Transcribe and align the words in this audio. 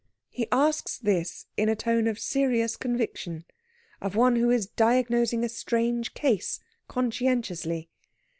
He 0.31 0.47
asks 0.51 0.97
this 0.97 1.45
in 1.57 1.69
a 1.69 1.75
tone 1.75 2.07
of 2.07 2.17
serious 2.17 2.75
conviction, 2.75 3.45
of 4.01 4.15
one 4.15 4.35
who 4.35 4.49
is 4.49 4.65
diagnosing 4.65 5.43
a 5.43 5.47
strange 5.49 6.15
case, 6.15 6.59
conscientiously. 6.87 7.87